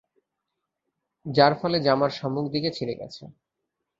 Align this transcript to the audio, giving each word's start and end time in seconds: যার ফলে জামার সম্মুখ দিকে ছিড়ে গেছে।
যার 1.25 1.53
ফলে 1.59 1.77
জামার 1.79 2.11
সম্মুখ 2.11 2.45
দিকে 2.53 2.69
ছিড়ে 2.71 2.93
গেছে। 2.95 3.23